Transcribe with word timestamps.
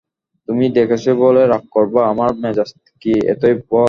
তুমি 0.47 0.65
ডেকেছ 0.75 1.05
বলে 1.21 1.41
রাগ 1.45 1.63
করব, 1.71 1.93
আমার 2.11 2.29
মেজাজ 2.41 2.69
কি 3.01 3.11
এতই 3.33 3.55
বদ। 3.61 3.79